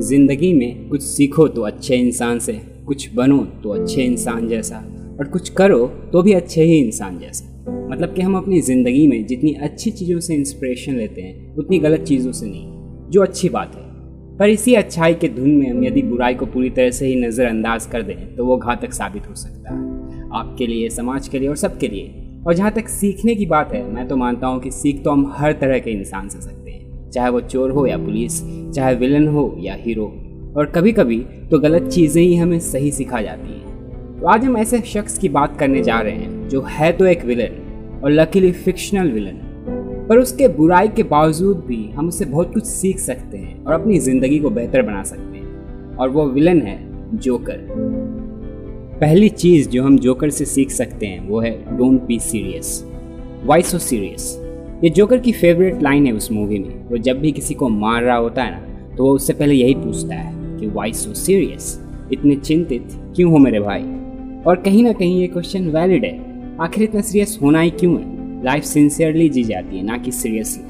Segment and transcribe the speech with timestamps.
[0.00, 2.52] ज़िंदगी में कुछ सीखो तो अच्छे इंसान से,
[2.86, 4.76] कुछ बनो तो अच्छे इंसान जैसा,
[5.20, 7.46] और कुछ करो तो भी अच्छे ही इंसान जैसा।
[7.90, 12.04] मतलब कि हम अपनी ज़िंदगी में जितनी अच्छी चीज़ों से इंस्पिरेशन लेते हैं, उतनी गलत
[12.04, 13.82] चीज़ों से नहीं, जो अच्छी बात है।
[14.38, 17.86] पर इसी अच्छाई के धुन में हम यदि बुराई को पूरी तरह से ही नज़रअंदाज
[17.86, 21.56] कर दें तो वो घातक साबित हो सकता है। आपके लिए, समाज के लिए और
[21.56, 25.02] सबके लिए। और जहाँ तक सीखने की बात है, मैं तो मानता हूँ कि सीख
[25.04, 26.67] तो हम हर तरह के इंसान से सकते हैं।
[27.12, 28.40] चाहे वो चोर हो या पुलिस,
[28.72, 30.06] चाहे विलन हो या हीरो।
[30.56, 31.18] और कभी कभी
[31.50, 35.28] तो गलत चीज़ें ही हमें सही सिखा जाती हैं। तो आज हम ऐसे शख्स की
[35.28, 39.44] बात करने जा रहे हैं, जो है तो एक विलन और लकीली फिक्शनल विलन
[40.08, 43.98] पर उसके बुराई के बावजूद भी हम उससे बहुत कुछ सीख सकते हैं और अपनी
[43.98, 46.78] ज़िंदगी को बेहतर बना सकते हैं। और वो विलन है,
[47.16, 47.66] जोकर।
[49.00, 52.84] पहली चीज़ जो हम जोकर से सीख सकते हैं, वो है don't be serious
[53.44, 54.36] why so serious
[54.84, 58.02] ये जोकर की फेवरेट लाइन है उस मूवी में, वो जब भी किसी को मार
[58.02, 61.80] रहा होता है ना तो वो उससे पहले यही पूछता है कि वाई सो सीरियस
[62.12, 63.82] इतने चिंतित क्यों हो मेरे भाई?
[64.46, 68.44] और कहीं ना कहीं ये क्वेश्चन वैलिड है। आखिर इतना सीरियस होना ही क्यों है?
[68.44, 70.64] लाइफ सिंसियरली जी जाती है, ना कि सीरियसली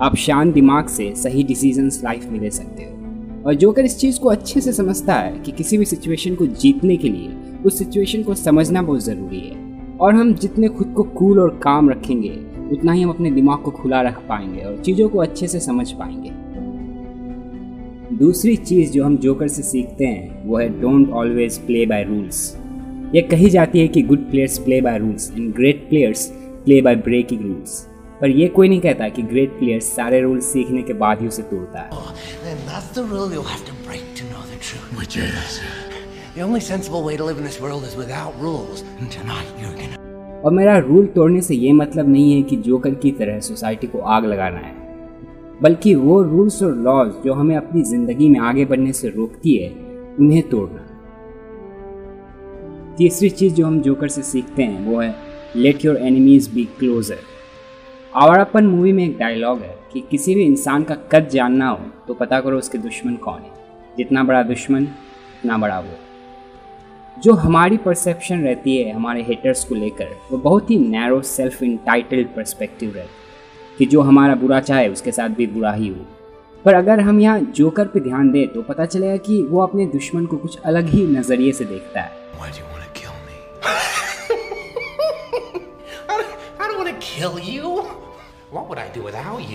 [0.00, 4.20] आप शांत दिमाग से सही डिसीजंस लाइफ में ले सकते हो। और जोकर इस चीज़
[4.20, 7.30] को अच्छे से समझता है कि किसी भी सिचुएशन को जीतने के लिए
[7.66, 9.56] उस सिचुएशन को समझना बहुत ज़रूरी है।
[10.00, 13.70] और हम जितने खुद को कूल और काम रखेंगे उतना ही हम अपने दिमाग को
[13.70, 16.30] खुला रख पाएँगे और चीज़ों को अच्छे से समझ पाएँगे।
[18.16, 22.56] दूसरी चीज़ जो हम जोकर से सीखते हैं वो है don't always play by rules
[23.14, 26.26] ये कही जाती है कि good players play by rules and great players
[26.64, 27.80] play by breaking rules
[28.20, 31.42] पर ये कोई नहीं कहता कि ग्रेट प्लेयर्स सारे रूल्स सीखने के बाद ही उसे
[31.42, 32.04] तोड़ता है। Oh,
[36.36, 38.82] The only sensible way to live in this world is without rules.
[38.98, 40.03] And tonight you're gonna...
[40.44, 43.98] और मेरा रूल तोड़ने से ये मतलब नहीं है कि जोकर की तरह सोसाइटी को
[43.98, 44.74] आग लगाना है,
[45.62, 49.70] बल्कि वो रूल्स और लॉज जो हमें अपनी ज़िंदगी में आगे बढ़ने से रोकती है,
[50.20, 50.80] उन्हें तोड़ना।
[52.98, 55.14] तीसरी चीज़ जो हम जोकर से सीखते हैं, वो है
[55.56, 57.18] let your enemies be closer
[58.14, 62.14] Awarapan movie में एक डायलॉग है कि किसी भी इंसान का कद जानना हो तो
[62.14, 63.52] पता करो उसके दुश्मन कौन है।
[63.96, 65.96] जितना बड़ा दुश्मन, उतना बड़ा वो।
[67.18, 72.28] जो हमारी परसेप्शन रहती है हमारे हेटर्स को लेकर वो बहुत ही नैरो सेल्फ इंटाइटल्ड
[72.28, 76.06] परस्पेक्टिव रहती है कि जो हमारा बुरा चाहे उसके साथ भी बुरा ही हो
[76.64, 80.26] पर अगर हम यहाँ जोकर पे ध्यान दें तो पता चलेगा कि वो अपने दुश्मन
[80.26, 82.22] को कुछ अलग ही नज़रिए से देखता है?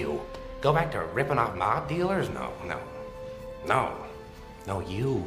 [0.62, 2.30] Go back to ripping off mob dealers?
[2.30, 2.78] No, no,
[3.66, 3.92] no,
[4.68, 5.24] no, you.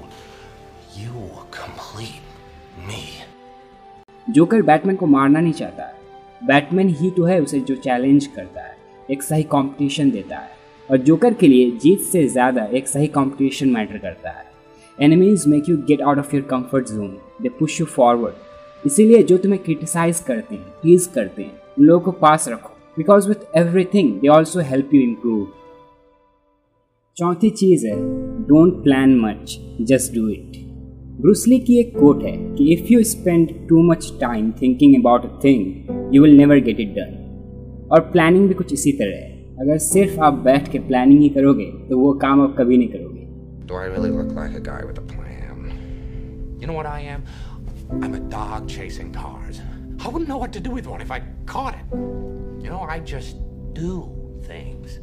[4.26, 5.94] Joker Batman को मारना नहीं चाहता है।
[6.42, 8.76] बैटमैन ही तो है उसे जो चैलेंज करता है,
[9.10, 10.50] एक सही कंपटीशन देता है।
[10.88, 14.44] और जोकर के लिए जीत से ज़्यादा एक सही कंपटीशन मैटर करता है।
[14.98, 19.38] Enemies make you get out of your comfort zone they push you forward इसीलिए जो
[19.38, 24.12] तुम्हें क्रिटिसाइज करते हैं टीज करते हैं, उन लोगों को पास रखो। Because with everything
[24.20, 25.47] they also help you improve
[27.16, 27.97] चौथी चीज़ है
[28.47, 30.71] don't plan much just do it
[31.20, 35.38] Bruce Lee की एक कोट है कि if you spend too much time thinking about a
[35.44, 37.18] thing you will never get it done
[37.92, 39.30] और planning भी कुछ इसी तरह है
[39.60, 43.20] अगर सिर्फ़ आप बैठ के प्लानिंग ही करोगे तो वो काम आप कभी नहीं करोगे
[43.66, 45.68] Do I really look like a guy with a plan?
[46.60, 47.22] You know what I am?
[47.98, 49.60] I'm a dog chasing cars.
[50.00, 51.94] I wouldn't know what to do with one if I caught it.
[52.64, 53.40] You know, I just
[53.74, 53.94] do
[54.48, 54.98] things.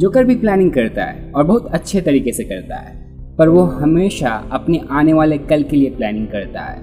[0.00, 2.99] Joker भी planning करता है और बहुत अच्छे तरीके से करता है
[3.40, 6.80] पर वो हमेशा अपने आने वाले कल के लिए प्लानिंग करता है।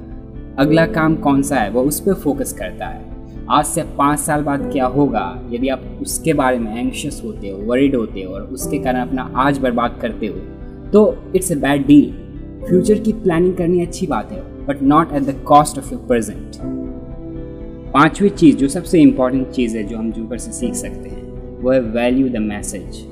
[0.59, 3.01] अगला काम कौन सा है, वो उस पर फोकस करता है।
[3.49, 7.57] आज से पाँच साल बाद क्या होगा, यदि आप उसके बारे में एंशियस होते हो
[7.65, 10.39] वरीड होते हो और उसके कारण अपना आज बर्बाद करते हो
[10.91, 12.11] तो it's a bad deal
[12.67, 16.57] future की प्लानिंग करनी अच्छी बात है but not at the cost of your present
[17.93, 21.71] पांचवी चीज़, जो सबसे इंपॉर्टेंट चीज़ है, जो हम जूपर से सीख सकते हैं, वो
[21.71, 23.05] है वैल्यू द मैसेज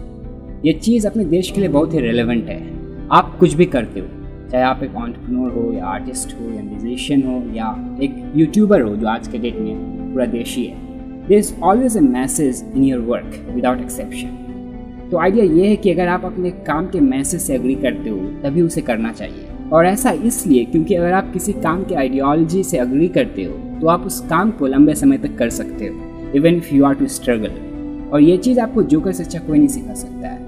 [0.66, 2.74] ये चीज़ अपने देश के लिए बहुत ही रेलिवेंट है।
[3.11, 4.07] आप कुछ भी करते हो,
[4.52, 7.67] चाहे आप एक ऑन्टरप्रनोर हो या आर्टिस्ट हो या म्यूजिशियन हो या
[8.03, 11.99] एक यूट्यूबर हो जो आज के डेट में पूरा देशी है there is always a
[11.99, 16.87] message in your work without exception तो आइडिया ये है कि अगर आप अपने काम
[16.87, 21.13] के मैसेज से अग्री करते हो, तभी उसे करना चाहिए। और ऐसा इसलिए क्योंकि अगर
[21.13, 24.96] आप किसी काम के आइडियोलॉजी से अग्री करते हो तो आप उस काम को लंबे
[24.96, 28.84] समय तक कर सकते हो even if you are to struggle और ये चीज़ आपको
[28.84, 30.44] जोकर से अच्छा कोई नहीं सिखा सकता है।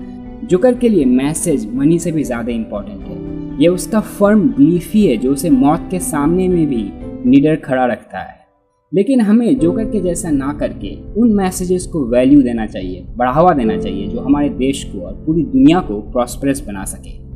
[0.47, 5.05] जोकर के लिए मैसेज मनी से भी ज़्यादा इम्पोर्टेंट है। यह उसका फर्म बिलीफ ही
[5.05, 6.89] है, जो उसे मौत के सामने में भी
[7.29, 8.35] निडर खड़ा रखता है।
[8.94, 13.77] लेकिन हमें जोकर के जैसा ना करके उन मैसेजेस को वैल्यू देना चाहिए, बढ़ावा देना
[13.77, 17.26] चाहिए, जो हमारे देश को और पूरी दुनिया को प्रॉस्परस बना सके।